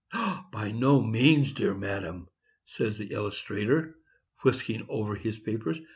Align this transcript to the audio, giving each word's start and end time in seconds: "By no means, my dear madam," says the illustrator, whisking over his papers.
"By 0.51 0.71
no 0.73 0.99
means, 0.99 1.53
my 1.53 1.57
dear 1.59 1.75
madam," 1.75 2.27
says 2.65 2.97
the 2.97 3.11
illustrator, 3.13 3.99
whisking 4.43 4.83
over 4.89 5.13
his 5.13 5.37
papers. 5.37 5.77